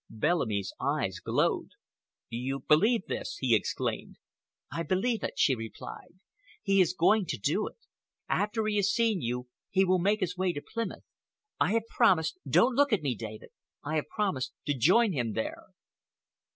[0.09, 1.73] Bellamy's eyes glowed.
[2.27, 4.17] "You believe this?" he exclaimed.
[4.71, 6.17] "I believe it," she replied.
[6.63, 7.77] "He is going to do it.
[8.27, 11.03] After he has seen you, he will make his way to Plymouth.
[11.59, 15.67] I have promised—don't look at me, David—I have promised to join him there."